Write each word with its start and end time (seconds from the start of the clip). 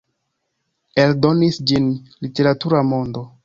Eldonis 1.03 1.61
ĝin 1.73 1.93
Literatura 2.27 2.85
Mondo. 2.93 3.29